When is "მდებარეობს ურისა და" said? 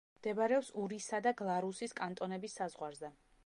0.19-1.35